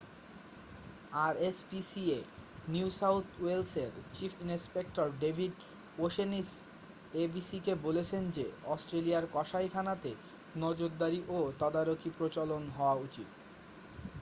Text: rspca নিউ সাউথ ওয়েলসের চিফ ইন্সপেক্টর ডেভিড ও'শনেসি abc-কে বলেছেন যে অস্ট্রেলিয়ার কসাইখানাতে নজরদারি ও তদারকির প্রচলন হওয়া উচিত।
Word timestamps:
rspca 1.33 2.19
নিউ 2.67 2.87
সাউথ 2.99 3.25
ওয়েলসের 3.39 3.91
চিফ 4.13 4.31
ইন্সপেক্টর 4.45 5.07
ডেভিড 5.21 5.51
ও'শনেসি 5.97 6.57
abc-কে 7.21 7.73
বলেছেন 7.85 8.23
যে 8.31 8.45
অস্ট্রেলিয়ার 8.67 9.25
কসাইখানাতে 9.33 10.11
নজরদারি 10.55 11.19
ও 11.29 11.59
তদারকির 11.61 12.13
প্রচলন 12.19 12.63
হওয়া 12.75 12.95
উচিত। 13.05 13.27